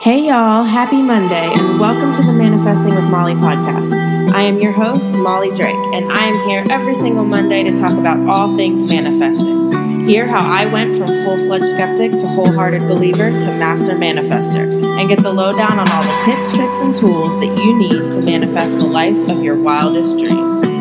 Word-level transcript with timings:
Hey, 0.00 0.28
y'all. 0.28 0.64
Happy 0.64 1.02
Monday, 1.02 1.52
and 1.52 1.78
welcome 1.78 2.14
to 2.14 2.22
the 2.22 2.32
Manifesting 2.32 2.94
with 2.94 3.04
Molly 3.04 3.34
podcast. 3.34 3.92
I 4.32 4.40
am 4.40 4.58
your 4.58 4.72
host, 4.72 5.10
Molly 5.10 5.54
Drake, 5.54 5.74
and 5.92 6.10
I 6.10 6.24
am 6.24 6.48
here 6.48 6.64
every 6.70 6.94
single 6.94 7.26
Monday 7.26 7.62
to 7.64 7.76
talk 7.76 7.92
about 7.92 8.26
all 8.26 8.56
things 8.56 8.86
manifesting. 8.86 10.06
Hear 10.06 10.26
how 10.26 10.40
I 10.40 10.64
went 10.72 10.96
from 10.96 11.08
full 11.08 11.36
fledged 11.44 11.68
skeptic 11.68 12.12
to 12.12 12.26
wholehearted 12.28 12.80
believer 12.88 13.28
to 13.28 13.58
master 13.58 13.92
manifester, 13.92 14.82
and 14.98 15.06
get 15.06 15.22
the 15.22 15.34
lowdown 15.34 15.78
on 15.78 15.86
all 15.86 16.02
the 16.02 16.24
tips, 16.24 16.50
tricks, 16.50 16.80
and 16.80 16.96
tools 16.96 17.38
that 17.38 17.62
you 17.62 17.78
need 17.78 18.10
to 18.12 18.22
manifest 18.22 18.78
the 18.78 18.86
life 18.86 19.28
of 19.28 19.44
your 19.44 19.56
wildest 19.56 20.16
dreams. 20.16 20.79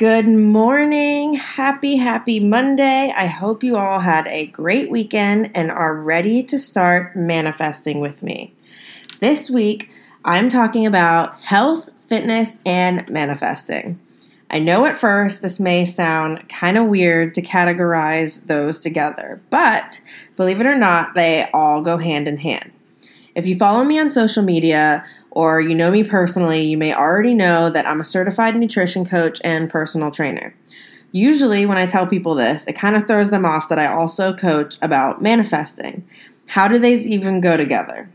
Good 0.00 0.28
morning. 0.28 1.34
Happy, 1.34 1.96
happy 1.96 2.40
Monday. 2.40 3.12
I 3.14 3.26
hope 3.26 3.62
you 3.62 3.76
all 3.76 4.00
had 4.00 4.26
a 4.28 4.46
great 4.46 4.90
weekend 4.90 5.50
and 5.54 5.70
are 5.70 5.94
ready 5.94 6.42
to 6.44 6.58
start 6.58 7.14
manifesting 7.14 8.00
with 8.00 8.22
me. 8.22 8.54
This 9.20 9.50
week, 9.50 9.90
I'm 10.24 10.48
talking 10.48 10.86
about 10.86 11.38
health, 11.42 11.90
fitness, 12.08 12.56
and 12.64 13.06
manifesting. 13.10 14.00
I 14.48 14.58
know 14.58 14.86
at 14.86 14.96
first 14.96 15.42
this 15.42 15.60
may 15.60 15.84
sound 15.84 16.48
kind 16.48 16.78
of 16.78 16.86
weird 16.86 17.34
to 17.34 17.42
categorize 17.42 18.46
those 18.46 18.78
together, 18.78 19.42
but 19.50 20.00
believe 20.34 20.62
it 20.62 20.66
or 20.66 20.78
not, 20.78 21.12
they 21.14 21.50
all 21.52 21.82
go 21.82 21.98
hand 21.98 22.26
in 22.26 22.38
hand. 22.38 22.72
If 23.34 23.46
you 23.46 23.56
follow 23.56 23.84
me 23.84 23.98
on 23.98 24.10
social 24.10 24.42
media 24.42 25.04
or 25.30 25.60
you 25.60 25.74
know 25.74 25.90
me 25.90 26.04
personally, 26.04 26.62
you 26.62 26.76
may 26.76 26.94
already 26.94 27.34
know 27.34 27.70
that 27.70 27.86
I'm 27.86 28.00
a 28.00 28.04
certified 28.04 28.56
nutrition 28.56 29.06
coach 29.06 29.40
and 29.44 29.70
personal 29.70 30.10
trainer. 30.10 30.54
Usually, 31.12 31.66
when 31.66 31.78
I 31.78 31.86
tell 31.86 32.06
people 32.06 32.34
this, 32.34 32.66
it 32.66 32.74
kind 32.74 32.96
of 32.96 33.06
throws 33.06 33.30
them 33.30 33.44
off 33.44 33.68
that 33.68 33.78
I 33.78 33.86
also 33.86 34.32
coach 34.32 34.76
about 34.80 35.22
manifesting. 35.22 36.06
How 36.46 36.68
do 36.68 36.78
these 36.78 37.08
even 37.08 37.40
go 37.40 37.56
together? 37.56 38.08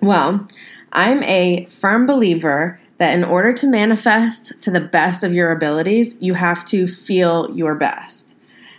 Well, 0.00 0.46
I'm 0.92 1.22
a 1.24 1.64
firm 1.66 2.06
believer 2.06 2.80
that 2.98 3.16
in 3.16 3.24
order 3.24 3.52
to 3.52 3.66
manifest 3.66 4.60
to 4.62 4.70
the 4.70 4.80
best 4.80 5.22
of 5.22 5.32
your 5.32 5.50
abilities, 5.50 6.16
you 6.20 6.34
have 6.34 6.64
to 6.66 6.86
feel 6.86 7.50
your 7.54 7.74
best. 7.74 8.35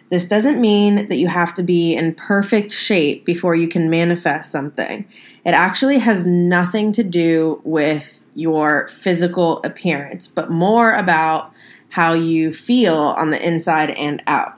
This 0.10 0.26
doesn't 0.26 0.62
mean 0.62 1.08
that 1.08 1.18
you 1.18 1.28
have 1.28 1.54
to 1.56 1.64
be 1.64 1.94
in 1.94 2.16
perfect 2.16 2.72
shape 2.72 3.26
before 3.26 3.56
you 3.56 3.68
can 3.68 3.90
manifest 3.90 4.52
something. 4.52 5.06
It 5.46 5.52
actually 5.52 6.00
has 6.00 6.26
nothing 6.26 6.92
to 6.94 7.04
do 7.04 7.62
with 7.66 8.20
your 8.34 8.88
physical 8.88 9.62
appearance, 9.64 10.28
but 10.28 10.50
more 10.50 10.94
about 10.94 11.52
how 11.90 12.14
you 12.14 12.54
feel 12.54 12.96
on 12.96 13.32
the 13.32 13.46
inside 13.46 13.90
and 13.92 14.22
out. 14.28 14.54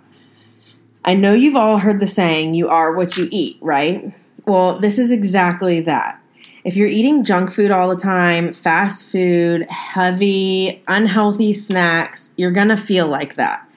I 1.06 1.16
know 1.16 1.34
you've 1.34 1.56
all 1.56 1.80
heard 1.80 2.00
the 2.00 2.08
saying, 2.08 2.54
you 2.54 2.68
are 2.68 2.94
what 2.94 3.18
you 3.18 3.28
eat, 3.32 3.58
right? 3.62 4.14
Well, 4.46 4.78
this 4.78 5.00
is 5.00 5.12
exactly 5.12 5.80
that. 5.82 6.22
If 6.64 6.76
you're 6.76 6.88
eating 6.88 7.24
junk 7.24 7.52
food 7.52 7.72
all 7.72 7.90
the 7.90 7.96
time, 7.96 8.52
fast 8.52 9.10
food, 9.10 9.68
heavy, 9.70 10.84
unhealthy 10.88 11.54
snacks, 11.54 12.34
you're 12.38 12.52
gonna 12.52 12.78
feel 12.78 13.08
like 13.08 13.36
that. 13.36 13.69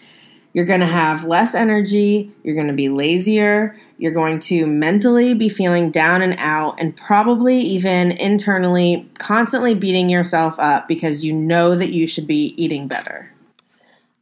You're 0.54 0.66
going 0.66 0.80
to 0.80 0.86
have 0.86 1.24
less 1.24 1.54
energy. 1.54 2.30
You're 2.42 2.54
going 2.54 2.68
to 2.68 2.74
be 2.74 2.88
lazier. 2.88 3.76
You're 3.98 4.12
going 4.12 4.38
to 4.40 4.66
mentally 4.66 5.32
be 5.32 5.48
feeling 5.48 5.90
down 5.90 6.22
and 6.22 6.34
out, 6.38 6.74
and 6.78 6.96
probably 6.96 7.58
even 7.60 8.12
internally 8.12 9.08
constantly 9.18 9.74
beating 9.74 10.10
yourself 10.10 10.58
up 10.58 10.88
because 10.88 11.24
you 11.24 11.32
know 11.32 11.74
that 11.74 11.92
you 11.92 12.06
should 12.06 12.26
be 12.26 12.54
eating 12.62 12.88
better. 12.88 13.32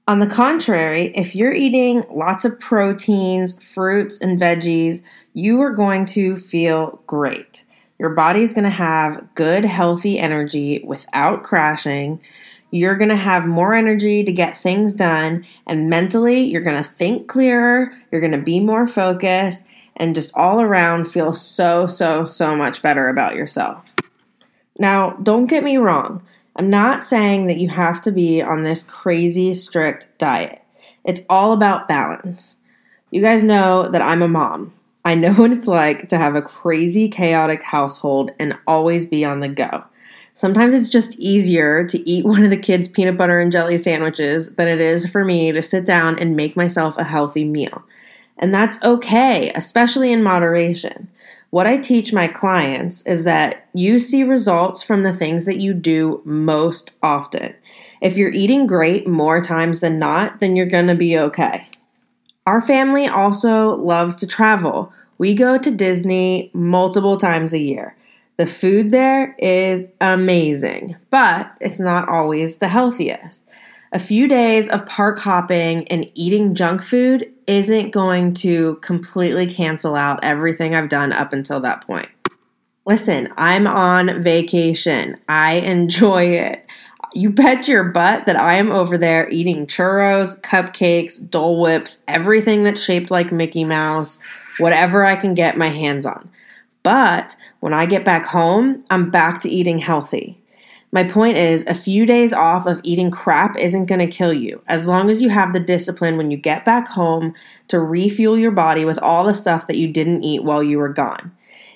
On 0.07 0.21
the 0.21 0.27
contrary, 0.27 1.13
if 1.15 1.35
you're 1.35 1.53
eating 1.53 2.05
lots 2.11 2.45
of 2.45 2.59
proteins, 2.59 3.63
fruits, 3.63 4.19
and 4.19 4.41
veggies, 4.41 5.03
you 5.35 5.61
are 5.61 5.73
going 5.73 6.05
to 6.07 6.37
feel 6.37 7.01
great. 7.07 7.65
Your 7.99 8.15
body's 8.15 8.53
going 8.53 8.65
to 8.65 8.71
have 8.71 9.35
good, 9.35 9.65
healthy 9.65 10.19
energy 10.19 10.83
without 10.85 11.43
crashing. 11.43 12.21
You're 12.71 12.97
going 12.97 13.11
to 13.11 13.17
have 13.17 13.47
more 13.47 13.75
energy 13.75 14.23
to 14.23 14.33
get 14.33 14.57
things 14.57 14.95
done, 14.95 15.45
and 15.67 15.91
mentally, 15.91 16.43
you're 16.43 16.63
going 16.63 16.83
to 16.83 16.89
think 16.89 17.29
clearer, 17.29 17.93
you're 18.11 18.21
going 18.21 18.33
to 18.33 18.43
be 18.43 18.61
more 18.61 18.87
focused, 18.87 19.65
and 19.97 20.15
just 20.15 20.35
all 20.37 20.61
around 20.61 21.07
feel 21.07 21.35
so, 21.35 21.87
so, 21.87 22.25
so 22.25 22.55
much 22.57 22.83
better 22.83 23.09
about 23.09 23.35
yourself. 23.35 23.85
Now, 24.79 25.11
don't 25.23 25.47
get 25.47 25.65
me 25.65 25.77
wrong. 25.77 26.23
I'm 26.57 26.71
not 26.71 27.05
saying 27.05 27.47
that 27.47 27.59
you 27.59 27.69
have 27.69 28.01
to 28.03 28.13
be 28.13 28.41
on 28.41 28.63
this 28.63 28.83
crazy 28.83 29.55
strict 29.55 30.09
diet. 30.19 30.63
It's 31.05 31.23
all 31.29 31.53
about 31.53 31.89
balance. 31.89 32.59
You 33.11 33.23
guys 33.23 33.43
know 33.43 33.89
that 33.89 34.03
I'm 34.03 34.23
a 34.23 34.29
mom. 34.29 34.73
I 35.05 35.15
know 35.15 35.33
what 35.37 35.53
it's 35.53 35.67
like 35.67 36.09
to 36.09 36.19
have 36.19 36.35
a 36.35 36.43
crazy, 36.43 37.09
chaotic 37.09 37.63
household 37.63 38.31
and 38.39 38.59
always 38.67 39.07
be 39.07 39.25
on 39.25 39.41
the 39.41 39.49
go. 39.49 39.85
Sometimes 40.41 40.73
it's 40.73 40.89
just 40.89 41.19
easier 41.19 41.85
to 41.85 42.09
eat 42.09 42.25
one 42.25 42.43
of 42.43 42.49
the 42.49 42.57
kids' 42.57 42.89
peanut 42.89 43.19
butter 43.19 43.41
and 43.41 43.53
jelly 43.53 43.77
sandwiches 43.77 44.55
than 44.55 44.69
it 44.69 44.81
is 44.81 45.07
for 45.07 45.23
me 45.23 45.53
to 45.53 45.63
sit 45.63 45.85
down 45.85 46.19
and 46.19 46.35
make 46.35 46.57
myself 46.57 46.97
a 46.97 47.05
healthy 47.05 47.45
meal. 47.45 47.83
And 48.39 48.55
that's 48.55 48.83
okay, 48.83 49.53
especially 49.55 50.11
in 50.11 50.23
moderation. 50.23 51.11
What 51.51 51.67
I 51.67 51.77
teach 51.77 52.15
my 52.15 52.27
clients 52.27 53.07
is 53.07 53.25
that 53.25 53.69
you 53.75 53.99
see 53.99 54.25
results 54.25 54.83
from 54.83 55.03
the 55.03 55.13
things 55.13 55.45
that 55.45 55.59
you 55.59 55.75
do 55.75 56.23
most 56.25 56.93
often. 57.03 57.55
If 58.01 58.17
you're 58.17 58.33
eating 58.33 58.67
great 58.67 59.07
more 59.07 59.43
times 59.43 59.81
than 59.81 59.99
not, 59.99 60.41
then 60.41 60.57
you're 60.57 60.65
gonna 60.65 60.95
be 60.95 61.19
okay. 61.19 61.69
Our 62.47 62.63
family 62.63 63.07
also 63.07 63.77
loves 63.77 64.17
to 64.17 64.27
travel. 64.27 64.91
We 65.19 65.35
go 65.35 65.59
to 65.59 65.71
Disney 65.71 66.51
multiple 66.55 67.19
times 67.19 67.53
a 67.53 67.59
year. 67.59 67.95
The 68.41 68.47
food 68.47 68.91
there 68.91 69.37
is 69.39 69.93
amazing, 70.01 70.97
but 71.11 71.53
it's 71.61 71.79
not 71.79 72.09
always 72.09 72.57
the 72.57 72.69
healthiest. 72.69 73.47
A 73.93 73.99
few 73.99 74.27
days 74.27 74.71
of 74.71 74.87
park 74.87 75.19
hopping 75.19 75.87
and 75.89 76.11
eating 76.15 76.55
junk 76.55 76.83
food 76.83 77.31
isn't 77.47 77.91
going 77.91 78.33
to 78.37 78.77
completely 78.77 79.47
cancel 79.47 79.95
out 79.95 80.25
everything 80.25 80.75
I've 80.75 80.89
done 80.89 81.13
up 81.13 81.35
until 81.35 81.61
that 81.61 81.87
point. 81.87 82.09
Listen, 82.87 83.31
I'm 83.37 83.67
on 83.67 84.23
vacation. 84.23 85.19
I 85.29 85.57
enjoy 85.57 86.23
it. 86.29 86.65
You 87.13 87.29
bet 87.29 87.69
your 87.69 87.85
butt 87.85 88.25
that 88.25 88.41
I 88.41 88.55
am 88.55 88.71
over 88.71 88.97
there 88.97 89.29
eating 89.29 89.67
churros, 89.67 90.41
cupcakes, 90.41 91.29
Dole 91.29 91.61
Whips, 91.61 92.03
everything 92.09 92.63
that's 92.63 92.83
shaped 92.83 93.11
like 93.11 93.33
Mickey 93.33 93.65
Mouse, 93.67 94.19
whatever 94.57 95.05
I 95.05 95.17
can 95.17 95.35
get 95.35 95.59
my 95.59 95.69
hands 95.69 96.07
on. 96.07 96.31
But 96.83 97.37
when 97.61 97.73
I 97.75 97.87
get 97.87 98.05
back 98.05 98.27
home, 98.27 98.85
I'm 98.91 99.11
back 99.11 99.41
to 99.41 99.49
eating 99.49 99.79
healthy. 99.79 100.41
My 100.93 101.05
point 101.05 101.37
is, 101.37 101.65
a 101.67 101.75
few 101.75 102.05
days 102.05 102.33
off 102.33 102.67
of 102.67 102.81
eating 102.83 103.13
crap 103.13 103.57
isn't 103.57 103.87
going 103.87 104.01
to 104.01 104.09
kill 104.09 104.33
you, 104.33 104.61
as 104.67 104.89
long 104.89 105.09
as 105.09 105.23
you 105.23 105.29
have 105.29 105.53
the 105.53 105.61
discipline 105.61 106.17
when 106.17 106.33
you 106.33 106.37
get 106.37 106.65
back 106.65 106.89
home 106.89 107.35
to 107.69 107.79
refuel 107.79 108.37
your 108.37 108.51
body 108.51 108.85
with 108.85 108.99
all 108.99 109.25
the 109.25 109.35
stuff 109.35 109.69
that 109.69 109.77
you 109.77 109.87
didn't 109.87 110.25
eat 110.25 110.43
while 110.43 110.65
you 110.65 110.79
were 110.79 110.89
gone. 110.89 111.31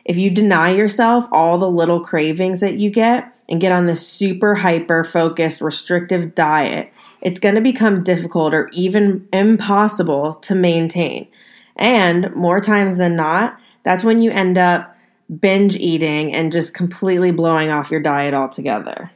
If 0.05 0.17
you 0.17 0.31
deny 0.31 0.71
yourself 0.71 1.27
all 1.31 1.59
the 1.59 1.71
little 1.71 2.01
cravings 2.01 2.61
that 2.61 2.79
you 2.79 2.91
get 2.91 3.33
and 3.49 3.61
get 3.61 3.73
on 3.73 3.87
this 3.87 4.07
super 4.07 4.57
hyper 4.57 5.05
focused 5.05 5.61
restrictive 5.61 6.35
diet, 6.35 6.93
it's 7.23 7.39
going 7.39 7.55
to 7.55 7.61
become 7.61 8.03
difficult 8.03 8.53
or 8.53 8.69
even 8.73 9.29
impossible 9.33 10.35
to 10.35 10.55
maintain. 10.55 11.29
And 11.77 12.35
more 12.35 12.61
times 12.61 12.97
than 12.97 13.17
not, 13.17 13.59
that's 13.85 14.05
when 14.05 14.21
you 14.21 14.31
end 14.31 14.59
up 14.59 14.94
binge 15.41 15.77
eating 15.77 16.35
and 16.35 16.53
just 16.53 16.75
completely 16.75 17.31
blowing 17.31 17.71
off 17.71 17.91
your 17.91 18.01
diet 18.01 18.35
altogether. 18.35 19.11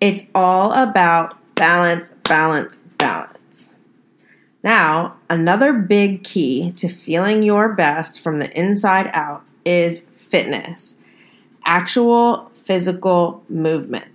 It's 0.00 0.28
all 0.34 0.72
about 0.72 1.36
balance, 1.54 2.10
balance, 2.24 2.78
balance. 2.98 3.74
Now, 4.62 5.16
another 5.28 5.72
big 5.72 6.24
key 6.24 6.72
to 6.72 6.88
feeling 6.88 7.42
your 7.42 7.74
best 7.74 8.20
from 8.20 8.38
the 8.38 8.58
inside 8.58 9.10
out 9.12 9.44
is 9.64 10.06
fitness, 10.16 10.96
actual 11.64 12.50
physical 12.64 13.42
movement. 13.48 14.06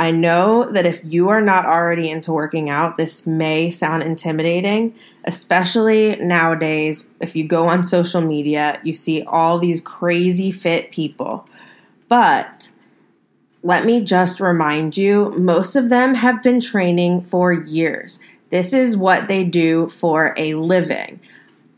I 0.00 0.12
know 0.12 0.64
that 0.64 0.86
if 0.86 1.02
you 1.04 1.28
are 1.28 1.42
not 1.42 1.66
already 1.66 2.08
into 2.10 2.32
working 2.32 2.70
out, 2.70 2.96
this 2.96 3.26
may 3.26 3.70
sound 3.70 4.02
intimidating, 4.02 4.94
especially 5.26 6.16
nowadays. 6.16 7.10
If 7.20 7.36
you 7.36 7.44
go 7.46 7.68
on 7.68 7.84
social 7.84 8.22
media, 8.22 8.80
you 8.82 8.94
see 8.94 9.22
all 9.24 9.58
these 9.58 9.82
crazy 9.82 10.52
fit 10.52 10.90
people. 10.90 11.46
But 12.08 12.70
let 13.62 13.84
me 13.84 14.00
just 14.00 14.40
remind 14.40 14.96
you 14.96 15.34
most 15.36 15.76
of 15.76 15.90
them 15.90 16.14
have 16.14 16.42
been 16.42 16.62
training 16.62 17.20
for 17.20 17.52
years. 17.52 18.20
This 18.48 18.72
is 18.72 18.96
what 18.96 19.28
they 19.28 19.44
do 19.44 19.90
for 19.90 20.32
a 20.38 20.54
living. 20.54 21.20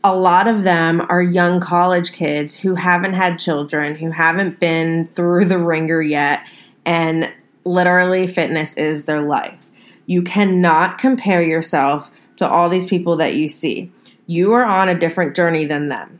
A 0.01 0.15
lot 0.15 0.47
of 0.47 0.63
them 0.63 1.01
are 1.09 1.21
young 1.21 1.59
college 1.59 2.13
kids 2.13 2.53
who 2.55 2.75
haven't 2.75 3.15
had 3.15 3.37
children, 3.37 3.95
who 3.95 4.11
haven't 4.11 4.61
been 4.61 5.07
through 5.07 5.43
the 5.43 5.57
wringer 5.57 6.01
yet, 6.01 6.47
and 6.85 7.29
literally 7.65 8.27
fitness 8.27 8.75
is 8.77 9.05
their 9.05 9.21
life. 9.21 9.65
You 10.05 10.21
cannot 10.21 10.97
compare 10.97 11.41
yourself 11.41 12.11
to 12.37 12.47
all 12.47 12.69
these 12.69 12.87
people 12.87 13.15
that 13.17 13.35
you 13.35 13.47
see. 13.47 13.91
You 14.27 14.53
are 14.53 14.65
on 14.65 14.89
a 14.89 14.99
different 14.99 15.35
journey 15.35 15.65
than 15.65 15.89
them. 15.89 16.19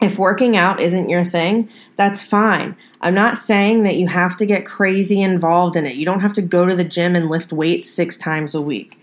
If 0.00 0.18
working 0.18 0.56
out 0.56 0.80
isn't 0.80 1.08
your 1.08 1.24
thing, 1.24 1.70
that's 1.96 2.20
fine. 2.20 2.76
I'm 3.00 3.14
not 3.14 3.38
saying 3.38 3.84
that 3.84 3.96
you 3.96 4.08
have 4.08 4.36
to 4.38 4.46
get 4.46 4.66
crazy 4.66 5.22
involved 5.22 5.76
in 5.76 5.86
it. 5.86 5.96
You 5.96 6.04
don't 6.04 6.20
have 6.20 6.34
to 6.34 6.42
go 6.42 6.66
to 6.66 6.76
the 6.76 6.84
gym 6.84 7.16
and 7.16 7.30
lift 7.30 7.52
weights 7.52 7.88
six 7.88 8.16
times 8.16 8.54
a 8.54 8.60
week. 8.60 9.00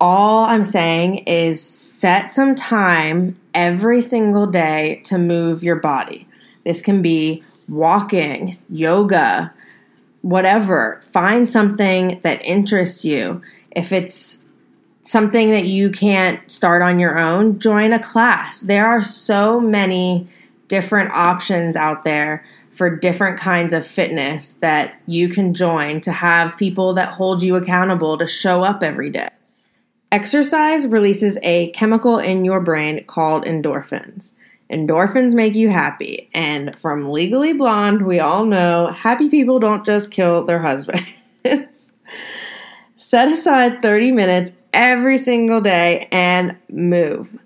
All 0.00 0.44
I'm 0.44 0.64
saying 0.64 1.18
is 1.26 1.62
set 1.62 2.30
some 2.30 2.54
time 2.54 3.36
every 3.52 4.00
single 4.00 4.46
day 4.46 5.02
to 5.04 5.18
move 5.18 5.62
your 5.62 5.76
body. 5.76 6.26
This 6.64 6.80
can 6.80 7.02
be 7.02 7.42
walking, 7.68 8.56
yoga, 8.70 9.52
whatever. 10.22 11.00
Find 11.12 11.46
something 11.46 12.20
that 12.22 12.42
interests 12.44 13.04
you. 13.04 13.42
If 13.70 13.92
it's 13.92 14.42
something 15.02 15.50
that 15.50 15.66
you 15.66 15.90
can't 15.90 16.50
start 16.50 16.82
on 16.82 16.98
your 16.98 17.18
own, 17.18 17.58
join 17.58 17.92
a 17.92 18.02
class. 18.02 18.60
There 18.62 18.86
are 18.86 19.02
so 19.02 19.60
many 19.60 20.28
different 20.68 21.10
options 21.10 21.76
out 21.76 22.04
there 22.04 22.44
for 22.70 22.94
different 22.94 23.40
kinds 23.40 23.72
of 23.72 23.86
fitness 23.86 24.52
that 24.54 25.00
you 25.06 25.28
can 25.28 25.54
join 25.54 26.00
to 26.02 26.12
have 26.12 26.56
people 26.56 26.92
that 26.94 27.14
hold 27.14 27.42
you 27.42 27.56
accountable 27.56 28.16
to 28.18 28.26
show 28.26 28.62
up 28.62 28.82
every 28.82 29.10
day. 29.10 29.28
Exercise 30.12 30.86
releases 30.86 31.38
a 31.42 31.70
chemical 31.72 32.18
in 32.18 32.44
your 32.44 32.60
brain 32.60 33.04
called 33.04 33.44
endorphins. 33.44 34.34
Endorphins 34.70 35.34
make 35.34 35.54
you 35.54 35.70
happy, 35.70 36.28
and 36.34 36.78
from 36.78 37.10
Legally 37.10 37.54
Blonde, 37.54 38.06
we 38.06 38.20
all 38.20 38.44
know 38.44 38.88
happy 38.88 39.30
people 39.30 39.58
don't 39.58 39.84
just 39.84 40.10
kill 40.10 40.44
their 40.44 40.60
husbands. 40.60 41.06
Set 42.96 43.32
aside 43.32 43.80
30 43.80 44.12
minutes 44.12 44.58
every 44.72 45.16
single 45.16 45.60
day 45.60 46.08
and 46.12 46.56
move. 46.68 47.38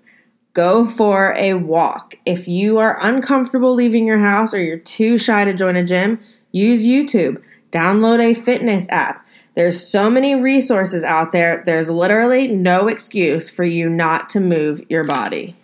Go 0.53 0.87
for 0.87 1.33
a 1.37 1.53
walk. 1.53 2.15
If 2.25 2.47
you 2.47 2.77
are 2.79 3.03
uncomfortable 3.03 3.73
leaving 3.73 4.05
your 4.05 4.19
house 4.19 4.53
or 4.53 4.61
you're 4.61 4.77
too 4.77 5.17
shy 5.17 5.45
to 5.45 5.53
join 5.53 5.75
a 5.75 5.83
gym, 5.83 6.19
use 6.51 6.85
YouTube. 6.85 7.41
Download 7.71 8.19
a 8.21 8.33
fitness 8.33 8.87
app. 8.89 9.25
There's 9.55 9.85
so 9.85 10.09
many 10.09 10.35
resources 10.35 11.03
out 11.03 11.31
there. 11.31 11.63
There's 11.65 11.89
literally 11.89 12.47
no 12.47 12.87
excuse 12.87 13.49
for 13.49 13.63
you 13.63 13.89
not 13.89 14.29
to 14.29 14.39
move 14.39 14.81
your 14.89 15.03
body. 15.03 15.55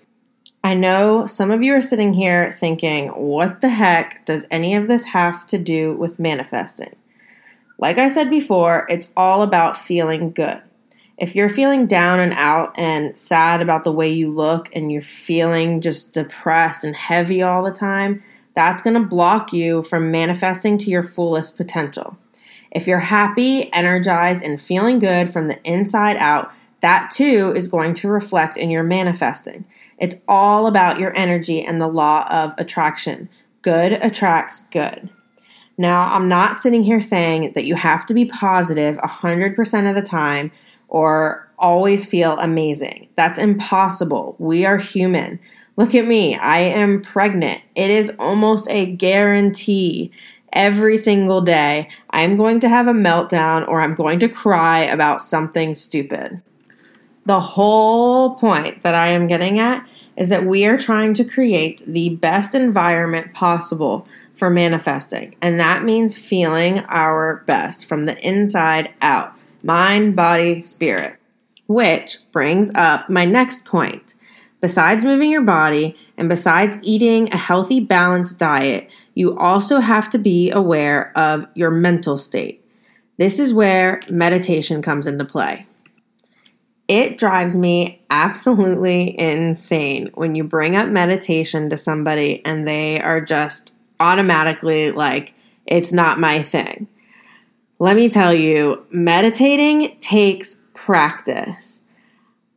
I 0.63 0.73
know 0.73 1.25
some 1.25 1.51
of 1.51 1.63
you 1.63 1.73
are 1.75 1.81
sitting 1.81 2.13
here 2.13 2.51
thinking, 2.51 3.07
what 3.09 3.61
the 3.61 3.69
heck 3.69 4.25
does 4.25 4.45
any 4.51 4.75
of 4.75 4.87
this 4.87 5.05
have 5.05 5.47
to 5.47 5.57
do 5.57 5.95
with 5.95 6.19
manifesting? 6.19 6.95
Like 7.77 7.97
I 7.97 8.09
said 8.09 8.29
before, 8.29 8.85
it's 8.89 9.13
all 9.15 9.41
about 9.41 9.77
feeling 9.77 10.31
good. 10.31 10.61
If 11.17 11.33
you're 11.33 11.49
feeling 11.49 11.85
down 11.85 12.19
and 12.19 12.33
out 12.33 12.77
and 12.77 13.17
sad 13.17 13.61
about 13.61 13.85
the 13.85 13.91
way 13.91 14.09
you 14.09 14.33
look 14.33 14.69
and 14.73 14.91
you're 14.91 15.01
feeling 15.01 15.79
just 15.79 16.13
depressed 16.13 16.83
and 16.83 16.95
heavy 16.95 17.41
all 17.41 17.63
the 17.63 17.71
time, 17.71 18.21
that's 18.53 18.83
going 18.83 19.01
to 19.01 19.07
block 19.07 19.53
you 19.53 19.83
from 19.83 20.11
manifesting 20.11 20.77
to 20.79 20.89
your 20.89 21.03
fullest 21.03 21.55
potential. 21.55 22.17
If 22.71 22.85
you're 22.85 22.99
happy, 22.99 23.71
energized, 23.73 24.43
and 24.43 24.61
feeling 24.61 24.99
good 24.99 25.29
from 25.29 25.47
the 25.47 25.61
inside 25.63 26.17
out, 26.17 26.51
that 26.81 27.11
too 27.11 27.53
is 27.55 27.67
going 27.67 27.93
to 27.95 28.07
reflect 28.07 28.57
in 28.57 28.69
your 28.69 28.83
manifesting. 28.83 29.65
It's 29.97 30.21
all 30.27 30.67
about 30.67 30.99
your 30.99 31.15
energy 31.15 31.61
and 31.61 31.79
the 31.79 31.87
law 31.87 32.25
of 32.29 32.53
attraction. 32.57 33.29
Good 33.61 33.93
attracts 33.93 34.61
good. 34.71 35.09
Now, 35.77 36.13
I'm 36.13 36.27
not 36.27 36.59
sitting 36.59 36.83
here 36.83 37.01
saying 37.01 37.53
that 37.53 37.65
you 37.65 37.75
have 37.75 38.05
to 38.07 38.13
be 38.13 38.25
positive 38.25 38.97
100% 38.97 39.89
of 39.89 39.95
the 39.95 40.01
time 40.01 40.51
or 40.89 41.49
always 41.57 42.05
feel 42.05 42.37
amazing. 42.39 43.07
That's 43.15 43.39
impossible. 43.39 44.35
We 44.39 44.65
are 44.65 44.77
human. 44.77 45.39
Look 45.77 45.95
at 45.95 46.05
me. 46.05 46.35
I 46.35 46.59
am 46.59 47.01
pregnant. 47.01 47.61
It 47.75 47.89
is 47.89 48.11
almost 48.19 48.67
a 48.69 48.85
guarantee 48.87 50.11
every 50.51 50.97
single 50.97 51.41
day 51.41 51.89
I'm 52.09 52.35
going 52.35 52.59
to 52.61 52.69
have 52.69 52.87
a 52.87 52.93
meltdown 52.93 53.67
or 53.67 53.81
I'm 53.81 53.95
going 53.95 54.19
to 54.19 54.27
cry 54.27 54.79
about 54.79 55.21
something 55.21 55.75
stupid. 55.75 56.41
The 57.25 57.39
whole 57.39 58.35
point 58.35 58.81
that 58.83 58.95
I 58.95 59.07
am 59.07 59.27
getting 59.27 59.59
at 59.59 59.87
is 60.17 60.29
that 60.29 60.45
we 60.45 60.65
are 60.65 60.77
trying 60.77 61.13
to 61.15 61.23
create 61.23 61.83
the 61.85 62.09
best 62.09 62.55
environment 62.55 63.33
possible 63.33 64.07
for 64.35 64.49
manifesting. 64.49 65.35
And 65.41 65.59
that 65.59 65.83
means 65.83 66.17
feeling 66.17 66.79
our 66.85 67.43
best 67.45 67.85
from 67.85 68.05
the 68.05 68.17
inside 68.27 68.93
out 69.01 69.35
mind, 69.61 70.15
body, 70.15 70.61
spirit. 70.61 71.17
Which 71.67 72.17
brings 72.31 72.73
up 72.73 73.09
my 73.09 73.25
next 73.25 73.65
point. 73.65 74.15
Besides 74.61 75.05
moving 75.05 75.29
your 75.29 75.41
body 75.41 75.95
and 76.17 76.27
besides 76.27 76.77
eating 76.81 77.31
a 77.31 77.37
healthy, 77.37 77.79
balanced 77.79 78.39
diet, 78.39 78.89
you 79.13 79.37
also 79.37 79.79
have 79.79 80.09
to 80.09 80.17
be 80.17 80.49
aware 80.51 81.17
of 81.17 81.45
your 81.55 81.71
mental 81.71 82.17
state. 82.17 82.65
This 83.17 83.39
is 83.39 83.53
where 83.53 84.01
meditation 84.09 84.81
comes 84.81 85.05
into 85.05 85.25
play. 85.25 85.67
It 86.89 87.19
drives 87.19 87.55
me 87.55 88.01
absolutely 88.09 89.17
insane 89.19 90.09
when 90.15 90.33
you 90.33 90.43
bring 90.43 90.75
up 90.75 90.89
meditation 90.89 91.69
to 91.69 91.77
somebody 91.77 92.41
and 92.43 92.67
they 92.67 92.99
are 92.99 93.21
just 93.21 93.75
automatically 93.99 94.91
like, 94.91 95.35
it's 95.67 95.93
not 95.93 96.19
my 96.19 96.41
thing. 96.41 96.87
Let 97.77 97.95
me 97.95 98.09
tell 98.09 98.33
you, 98.33 98.87
meditating 98.89 99.99
takes 99.99 100.63
practice. 100.73 101.83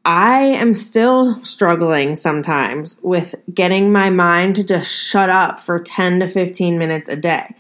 I 0.06 0.38
am 0.38 0.72
still 0.72 1.44
struggling 1.44 2.14
sometimes 2.14 2.98
with 3.02 3.34
getting 3.52 3.92
my 3.92 4.08
mind 4.08 4.56
to 4.56 4.64
just 4.64 4.90
shut 4.90 5.28
up 5.28 5.60
for 5.60 5.78
10 5.78 6.20
to 6.20 6.30
15 6.30 6.78
minutes 6.78 7.10
a 7.10 7.16
day. 7.16 7.54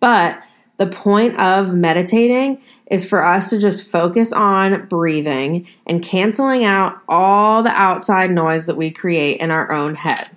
But 0.00 0.40
the 0.78 0.86
point 0.86 1.38
of 1.40 1.72
meditating 1.72 2.60
is 2.90 3.04
for 3.04 3.24
us 3.24 3.50
to 3.50 3.58
just 3.58 3.88
focus 3.88 4.32
on 4.32 4.86
breathing 4.86 5.66
and 5.86 6.02
canceling 6.02 6.64
out 6.64 7.00
all 7.08 7.62
the 7.62 7.70
outside 7.70 8.30
noise 8.30 8.66
that 8.66 8.76
we 8.76 8.90
create 8.90 9.40
in 9.40 9.50
our 9.50 9.72
own 9.72 9.94
head. 9.94 10.30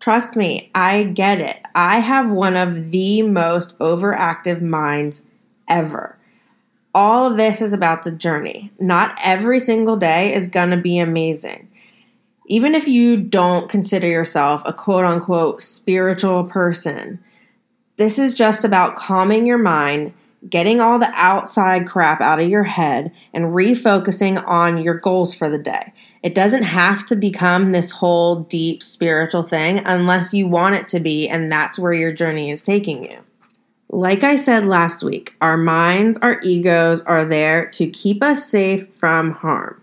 Trust 0.00 0.36
me, 0.36 0.70
I 0.74 1.04
get 1.04 1.40
it. 1.40 1.60
I 1.74 2.00
have 2.00 2.30
one 2.30 2.56
of 2.56 2.90
the 2.90 3.22
most 3.22 3.78
overactive 3.78 4.60
minds 4.60 5.26
ever. 5.66 6.18
All 6.94 7.30
of 7.30 7.38
this 7.38 7.62
is 7.62 7.72
about 7.72 8.02
the 8.02 8.12
journey. 8.12 8.70
Not 8.78 9.18
every 9.24 9.58
single 9.58 9.96
day 9.96 10.34
is 10.34 10.46
going 10.46 10.70
to 10.70 10.76
be 10.76 10.98
amazing. 10.98 11.70
Even 12.46 12.74
if 12.74 12.86
you 12.86 13.16
don't 13.16 13.70
consider 13.70 14.06
yourself 14.06 14.60
a 14.66 14.72
quote 14.74 15.06
unquote 15.06 15.62
spiritual 15.62 16.44
person, 16.44 17.18
this 17.96 18.18
is 18.18 18.34
just 18.34 18.64
about 18.64 18.96
calming 18.96 19.46
your 19.46 19.58
mind 19.58 20.12
getting 20.48 20.80
all 20.80 20.98
the 20.98 21.10
outside 21.14 21.86
crap 21.86 22.20
out 22.20 22.40
of 22.40 22.48
your 22.48 22.64
head 22.64 23.12
and 23.32 23.46
refocusing 23.46 24.46
on 24.46 24.82
your 24.82 24.94
goals 24.94 25.34
for 25.34 25.48
the 25.48 25.58
day. 25.58 25.92
It 26.22 26.34
doesn't 26.34 26.62
have 26.62 27.04
to 27.06 27.16
become 27.16 27.72
this 27.72 27.90
whole 27.90 28.40
deep 28.40 28.82
spiritual 28.82 29.42
thing 29.42 29.78
unless 29.84 30.34
you 30.34 30.46
want 30.46 30.74
it 30.74 30.88
to 30.88 31.00
be, 31.00 31.28
and 31.28 31.50
that's 31.50 31.78
where 31.78 31.92
your 31.92 32.12
journey 32.12 32.50
is 32.50 32.62
taking 32.62 33.04
you. 33.04 33.18
Like 33.90 34.24
I 34.24 34.36
said 34.36 34.66
last 34.66 35.02
week, 35.02 35.34
our 35.40 35.56
minds, 35.56 36.18
our 36.18 36.40
egos 36.42 37.02
are 37.02 37.24
there 37.24 37.66
to 37.70 37.86
keep 37.86 38.22
us 38.22 38.46
safe 38.46 38.86
from 38.98 39.32
harm. 39.32 39.80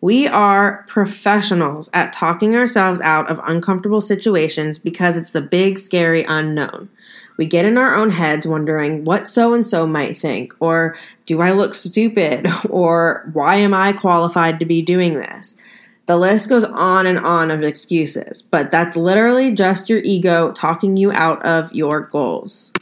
We 0.00 0.28
are 0.28 0.84
professionals 0.86 1.88
at 1.94 2.12
talking 2.12 2.54
ourselves 2.54 3.00
out 3.00 3.30
of 3.30 3.40
uncomfortable 3.44 4.02
situations 4.02 4.78
because 4.78 5.16
it's 5.16 5.30
the 5.30 5.40
big, 5.40 5.78
scary 5.78 6.24
unknown. 6.24 6.90
We 7.36 7.46
get 7.46 7.64
in 7.64 7.76
our 7.76 7.94
own 7.94 8.10
heads 8.10 8.46
wondering 8.46 9.04
what 9.04 9.26
so 9.26 9.54
and 9.54 9.66
so 9.66 9.86
might 9.86 10.18
think, 10.18 10.54
or 10.60 10.96
do 11.26 11.40
I 11.40 11.52
look 11.52 11.74
stupid, 11.74 12.46
or 12.70 13.28
why 13.32 13.56
am 13.56 13.74
I 13.74 13.92
qualified 13.92 14.60
to 14.60 14.66
be 14.66 14.82
doing 14.82 15.14
this? 15.14 15.58
The 16.06 16.16
list 16.16 16.50
goes 16.50 16.64
on 16.64 17.06
and 17.06 17.18
on 17.18 17.50
of 17.50 17.62
excuses, 17.62 18.42
but 18.42 18.70
that's 18.70 18.96
literally 18.96 19.52
just 19.52 19.88
your 19.88 20.00
ego 20.00 20.52
talking 20.52 20.96
you 20.96 21.10
out 21.12 21.44
of 21.44 21.72
your 21.72 22.02
goals. 22.02 22.72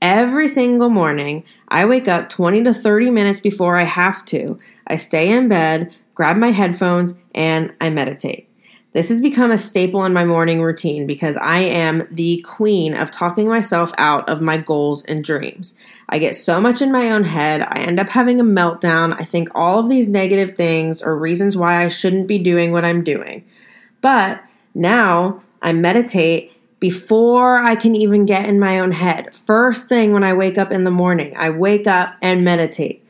Every 0.00 0.46
single 0.46 0.90
morning, 0.90 1.44
I 1.68 1.84
wake 1.86 2.06
up 2.06 2.28
20 2.28 2.62
to 2.64 2.74
30 2.74 3.10
minutes 3.10 3.40
before 3.40 3.76
I 3.76 3.84
have 3.84 4.24
to. 4.26 4.58
I 4.86 4.96
stay 4.96 5.32
in 5.32 5.48
bed, 5.48 5.92
grab 6.14 6.36
my 6.36 6.52
headphones, 6.52 7.18
and 7.34 7.72
I 7.80 7.90
meditate. 7.90 8.48
This 8.94 9.08
has 9.08 9.20
become 9.20 9.50
a 9.50 9.58
staple 9.58 10.04
in 10.04 10.12
my 10.12 10.24
morning 10.24 10.62
routine 10.62 11.04
because 11.04 11.36
I 11.36 11.58
am 11.58 12.06
the 12.12 12.40
queen 12.42 12.94
of 12.94 13.10
talking 13.10 13.48
myself 13.48 13.92
out 13.98 14.28
of 14.28 14.40
my 14.40 14.56
goals 14.56 15.04
and 15.06 15.24
dreams. 15.24 15.74
I 16.08 16.18
get 16.18 16.36
so 16.36 16.60
much 16.60 16.80
in 16.80 16.92
my 16.92 17.10
own 17.10 17.24
head, 17.24 17.62
I 17.62 17.80
end 17.80 17.98
up 17.98 18.08
having 18.08 18.38
a 18.40 18.44
meltdown. 18.44 19.20
I 19.20 19.24
think 19.24 19.48
all 19.52 19.80
of 19.80 19.88
these 19.88 20.08
negative 20.08 20.56
things 20.56 21.02
are 21.02 21.18
reasons 21.18 21.56
why 21.56 21.84
I 21.84 21.88
shouldn't 21.88 22.28
be 22.28 22.38
doing 22.38 22.70
what 22.70 22.84
I'm 22.84 23.02
doing. 23.02 23.44
But 24.00 24.40
now 24.76 25.42
I 25.60 25.72
meditate 25.72 26.52
before 26.78 27.58
I 27.58 27.74
can 27.74 27.96
even 27.96 28.26
get 28.26 28.48
in 28.48 28.60
my 28.60 28.78
own 28.78 28.92
head. 28.92 29.34
First 29.34 29.88
thing 29.88 30.12
when 30.12 30.22
I 30.22 30.34
wake 30.34 30.56
up 30.56 30.70
in 30.70 30.84
the 30.84 30.92
morning, 30.92 31.36
I 31.36 31.50
wake 31.50 31.88
up 31.88 32.14
and 32.22 32.44
meditate. 32.44 33.03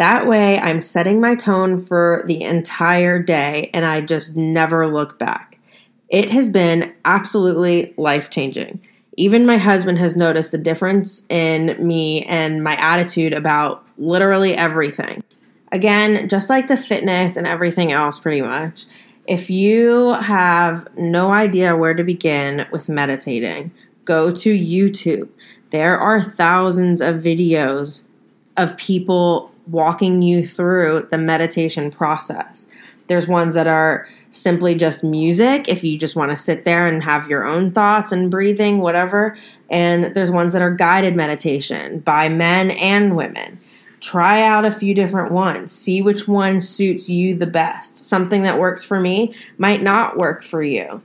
That 0.00 0.26
way, 0.26 0.58
I'm 0.58 0.80
setting 0.80 1.20
my 1.20 1.34
tone 1.34 1.84
for 1.84 2.24
the 2.26 2.40
entire 2.40 3.22
day 3.22 3.68
and 3.74 3.84
I 3.84 4.00
just 4.00 4.34
never 4.34 4.90
look 4.90 5.18
back. 5.18 5.60
It 6.08 6.30
has 6.30 6.48
been 6.48 6.94
absolutely 7.04 7.92
life 7.98 8.30
changing. 8.30 8.80
Even 9.18 9.44
my 9.44 9.58
husband 9.58 9.98
has 9.98 10.16
noticed 10.16 10.52
the 10.52 10.56
difference 10.56 11.26
in 11.28 11.86
me 11.86 12.22
and 12.22 12.64
my 12.64 12.76
attitude 12.76 13.34
about 13.34 13.84
literally 13.98 14.54
everything. 14.54 15.22
Again, 15.70 16.30
just 16.30 16.48
like 16.48 16.66
the 16.66 16.78
fitness 16.78 17.36
and 17.36 17.46
everything 17.46 17.92
else, 17.92 18.18
pretty 18.18 18.40
much, 18.40 18.86
if 19.26 19.50
you 19.50 20.14
have 20.14 20.88
no 20.96 21.30
idea 21.30 21.76
where 21.76 21.92
to 21.92 22.04
begin 22.04 22.66
with 22.72 22.88
meditating, 22.88 23.70
go 24.06 24.32
to 24.32 24.50
YouTube. 24.50 25.28
There 25.72 25.98
are 25.98 26.22
thousands 26.22 27.02
of 27.02 27.16
videos 27.16 28.08
of 28.56 28.78
people 28.78 29.52
walking 29.70 30.22
you 30.22 30.46
through 30.46 31.08
the 31.10 31.18
meditation 31.18 31.90
process. 31.90 32.68
There's 33.06 33.26
ones 33.26 33.54
that 33.54 33.66
are 33.66 34.08
simply 34.30 34.76
just 34.76 35.02
music 35.02 35.68
if 35.68 35.82
you 35.82 35.98
just 35.98 36.14
want 36.14 36.30
to 36.30 36.36
sit 36.36 36.64
there 36.64 36.86
and 36.86 37.02
have 37.02 37.28
your 37.28 37.44
own 37.44 37.72
thoughts 37.72 38.12
and 38.12 38.30
breathing, 38.30 38.78
whatever. 38.78 39.36
And 39.68 40.14
there's 40.14 40.30
ones 40.30 40.52
that 40.52 40.62
are 40.62 40.74
guided 40.74 41.16
meditation 41.16 41.98
by 42.00 42.28
men 42.28 42.70
and 42.70 43.16
women. 43.16 43.58
Try 44.00 44.42
out 44.42 44.64
a 44.64 44.70
few 44.70 44.94
different 44.94 45.32
ones. 45.32 45.72
See 45.72 46.00
which 46.00 46.28
one 46.28 46.60
suits 46.60 47.10
you 47.10 47.34
the 47.34 47.46
best. 47.46 48.04
Something 48.04 48.44
that 48.44 48.58
works 48.58 48.84
for 48.84 49.00
me 49.00 49.34
might 49.58 49.82
not 49.82 50.16
work 50.16 50.44
for 50.44 50.62
you. 50.62 51.02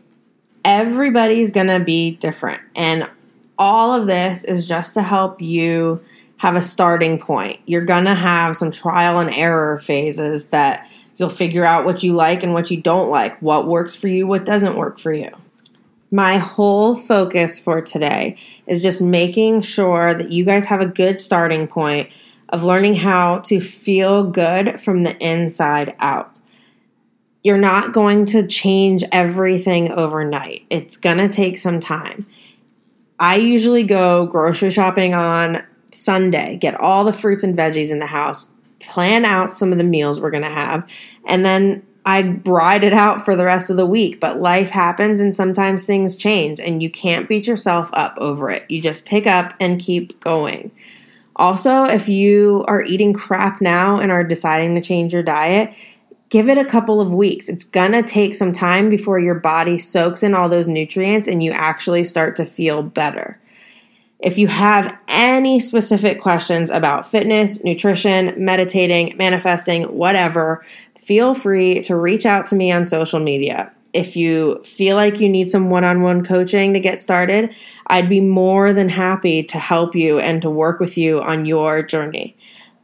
Everybody's 0.64 1.52
going 1.52 1.68
to 1.68 1.80
be 1.80 2.12
different. 2.12 2.62
And 2.76 3.10
all 3.58 3.94
of 3.94 4.08
this 4.08 4.44
is 4.44 4.68
just 4.68 4.94
to 4.94 5.02
help 5.02 5.42
you 5.42 6.04
have 6.38 6.56
a 6.56 6.62
starting 6.62 7.20
point. 7.20 7.60
You're 7.66 7.86
going 7.86 8.06
to 8.06 8.16
have 8.16 8.56
some 8.56 8.72
trial 8.72 9.20
and 9.20 9.34
error 9.34 9.80
phases 9.80 10.48
that 10.48 10.90
you'll 11.18 11.30
figure 11.30 11.64
out 11.64 11.86
what 11.86 12.04
you 12.04 12.14
like 12.14 12.44
and 12.44 12.54
what 12.54 12.70
you 12.70 12.82
don't 12.82 13.10
like, 13.10 13.42
what 13.42 13.68
works 13.68 13.96
for 13.96 14.08
you, 14.08 14.28
what 14.28 14.46
doesn't 14.46 14.76
work 14.76 15.00
for 15.00 15.14
you. 15.14 15.32
My 16.12 16.38
whole 16.38 16.96
focus 16.96 17.60
for 17.60 17.82
today 17.82 18.38
is 18.68 18.82
just 18.82 19.02
making 19.02 19.62
sure 19.62 20.14
that 20.14 20.32
you 20.32 20.46
guys 20.46 20.66
have 20.66 20.82
a 20.82 20.86
good 20.86 21.20
starting 21.20 21.68
point 21.68 22.10
of 22.50 22.64
learning 22.64 22.96
how 22.96 23.40
to 23.40 23.60
feel 23.60 24.24
good 24.24 24.80
from 24.82 25.04
the 25.04 25.18
inside 25.18 25.96
out. 26.00 26.40
You're 27.44 27.58
not 27.58 27.92
going 27.92 28.26
to 28.28 28.46
change 28.48 29.04
everything 29.12 29.92
overnight. 29.92 30.66
It's 30.70 30.98
going 30.98 31.18
to 31.18 31.30
take 31.30 31.58
some 31.58 31.80
time. 31.80 32.28
I 33.20 33.36
usually 33.36 33.84
go 33.84 34.26
grocery 34.26 34.72
shopping 34.72 35.14
on 35.14 35.64
Sunday, 35.96 36.58
get 36.58 36.80
all 36.80 37.04
the 37.04 37.14
fruits 37.14 37.44
and 37.44 37.58
veggies 37.58 37.92
in 37.92 38.00
the 38.00 38.06
house, 38.08 38.52
plan 38.80 39.26
out 39.26 39.52
some 39.52 39.72
of 39.72 39.78
the 39.78 39.84
meals 39.84 40.20
we're 40.20 40.32
going 40.32 40.44
to 40.44 40.50
have, 40.50 40.88
and 41.26 41.46
then 41.46 41.86
I 42.06 42.40
ride 42.46 42.84
it 42.84 42.94
out 42.94 43.26
for 43.26 43.36
the 43.36 43.46
rest 43.46 43.72
of 43.72 43.78
the 43.78 43.86
week. 43.86 44.20
But 44.20 44.40
life 44.40 44.70
happens 44.70 45.20
and 45.20 45.34
sometimes 45.34 45.86
things 45.86 46.16
change, 46.16 46.60
and 46.60 46.84
you 46.84 46.90
can't 46.90 47.28
beat 47.28 47.48
yourself 47.48 47.90
up 47.94 48.16
over 48.18 48.52
it. 48.52 48.70
You 48.70 48.82
just 48.82 49.06
pick 49.06 49.26
up 49.26 49.54
and 49.60 49.82
keep 49.82 50.20
going. 50.20 50.72
Also, 51.36 51.84
if 51.84 52.08
you 52.08 52.64
are 52.68 52.84
eating 52.84 53.14
crap 53.14 53.60
now 53.60 54.00
and 54.00 54.12
are 54.12 54.24
deciding 54.24 54.76
to 54.76 54.82
change 54.82 55.12
your 55.12 55.24
diet, 55.24 55.74
give 56.30 56.48
it 56.48 56.58
a 56.58 56.66
couple 56.66 57.02
of 57.02 57.14
weeks. 57.14 57.50
It's 57.50 57.64
gonna 57.64 58.04
take 58.04 58.36
some 58.36 58.54
time 58.54 58.90
before 58.90 59.20
your 59.20 59.36
body 59.36 59.78
soaks 59.78 60.24
in 60.24 60.34
all 60.34 60.48
those 60.48 60.68
nutrients 60.68 61.28
and 61.28 61.44
you 61.44 61.52
actually 61.52 62.04
start 62.04 62.36
to 62.38 62.46
feel 62.46 62.84
better. 62.84 63.40
If 64.26 64.40
you 64.40 64.48
have 64.48 64.98
any 65.08 65.60
specific 65.60 66.20
questions 66.20 66.72
about 66.72 67.12
fitness, 67.12 67.64
nutrition, 67.64 68.34
meditating, 68.44 69.16
manifesting, 69.18 69.84
whatever, 69.84 70.66
feel 71.00 71.36
free 71.36 71.80
to 71.82 71.96
reach 71.96 72.26
out 72.26 72.48
to 72.48 72.56
me 72.56 72.72
on 72.72 72.86
social 72.86 73.20
media. 73.20 73.72
If 73.94 74.16
you 74.16 74.64
feel 74.64 74.96
like 74.96 75.20
you 75.20 75.30
need 75.30 75.48
some 75.48 75.70
one 75.70 75.84
on 75.84 76.02
one 76.02 76.26
coaching 76.26 76.74
to 76.74 76.80
get 76.80 77.02
started, 77.02 77.52
I'd 77.86 78.10
be 78.10 78.20
more 78.20 78.74
than 78.74 78.90
happy 78.90 79.44
to 79.44 79.60
help 79.60 79.96
you 79.96 80.18
and 80.18 80.42
to 80.42 80.50
work 80.50 80.80
with 80.80 80.98
you 80.98 81.22
on 81.22 81.46
your 81.46 81.84
journey. 81.84 82.36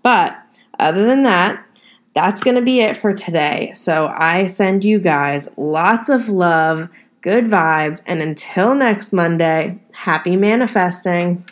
But 0.03 0.37
other 0.77 1.07
than 1.07 1.23
that, 1.23 1.65
that's 2.13 2.43
going 2.43 2.55
to 2.55 2.61
be 2.61 2.81
it 2.81 2.95
for 2.95 3.15
today. 3.15 3.71
So 3.73 4.13
I 4.15 4.45
send 4.45 4.83
you 4.83 4.99
guys 4.99 5.49
lots 5.57 6.07
of 6.07 6.29
love, 6.29 6.87
good 7.21 7.45
vibes, 7.45 8.01
and 8.05 8.21
until 8.21 8.73
next 8.75 9.13
Monday, 9.13 9.79
happy 9.93 10.35
manifesting. 10.35 11.45